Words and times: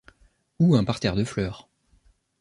Ou 0.59 0.73
un 0.75 0.83
parterre 0.83 1.15
de 1.15 1.23
fleurs. 1.23 1.69